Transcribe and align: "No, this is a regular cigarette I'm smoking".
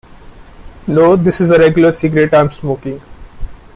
"No, 0.87 1.15
this 1.15 1.39
is 1.41 1.51
a 1.51 1.59
regular 1.59 1.91
cigarette 1.91 2.33
I'm 2.33 2.51
smoking". 2.51 2.99